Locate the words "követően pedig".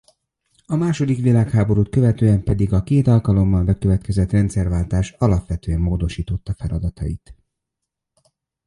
1.89-2.73